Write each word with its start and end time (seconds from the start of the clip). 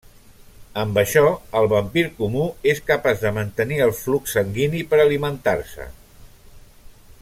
Amb 0.83 0.95
això, 1.01 1.23
el 1.59 1.67
vampir 1.73 2.05
comú 2.21 2.47
és 2.73 2.81
capaç 2.89 3.21
de 3.27 3.33
mantenir 3.37 3.79
el 3.89 3.93
flux 4.01 4.35
sanguini 4.39 4.85
per 4.95 5.01
alimentar-se. 5.05 5.91